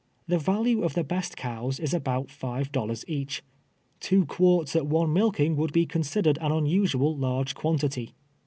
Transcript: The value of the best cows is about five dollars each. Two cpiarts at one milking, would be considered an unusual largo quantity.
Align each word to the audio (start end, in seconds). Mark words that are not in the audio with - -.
The 0.27 0.39
value 0.39 0.81
of 0.81 0.95
the 0.95 1.03
best 1.03 1.37
cows 1.37 1.79
is 1.79 1.93
about 1.93 2.31
five 2.31 2.71
dollars 2.71 3.05
each. 3.07 3.43
Two 3.99 4.25
cpiarts 4.25 4.75
at 4.75 4.87
one 4.87 5.13
milking, 5.13 5.55
would 5.57 5.73
be 5.73 5.85
considered 5.85 6.39
an 6.41 6.51
unusual 6.51 7.15
largo 7.15 7.53
quantity. 7.53 8.15